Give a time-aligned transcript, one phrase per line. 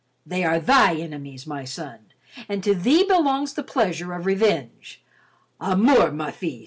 [0.25, 2.11] "They are thy enemies, my son,
[2.49, 5.03] and to thee belongs the pleasure of revenge;
[5.61, 6.59] à mort, mon fils."